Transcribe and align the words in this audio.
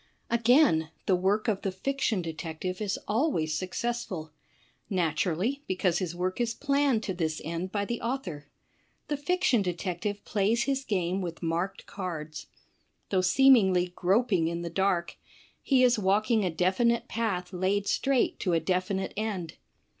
Again, 0.31 0.89
the 1.05 1.15
work 1.15 1.47
of 1.47 1.61
the 1.61 1.71
fiction 1.71 2.23
detective 2.23 2.81
is 2.81 2.97
always 3.07 3.53
success 3.53 4.03
ful. 4.03 4.31
Naturally, 4.89 5.61
because 5.67 5.99
his 5.99 6.15
work 6.15 6.41
is 6.41 6.55
planned 6.55 7.03
to 7.03 7.13
this 7.13 7.39
end 7.45 7.71
by 7.71 7.85
the 7.85 8.01
author. 8.01 8.47
The 9.09 9.17
fiction 9.17 9.61
detective 9.61 10.25
plays 10.25 10.63
his 10.63 10.83
game 10.85 11.21
with 11.21 11.43
marked 11.43 11.85
cards. 11.85 12.47
Though 13.11 13.21
seemingly 13.21 13.93
groping 13.95 14.47
in 14.47 14.63
the 14.63 14.71
dark, 14.71 15.17
he 15.61 15.83
is 15.83 15.99
walking 15.99 16.43
a 16.43 16.49
definite 16.49 17.07
path 17.07 17.53
laid 17.53 17.85
straight 17.85 18.39
to 18.39 18.53
a 18.53 18.59
definite 18.59 19.13
end. 19.15 19.57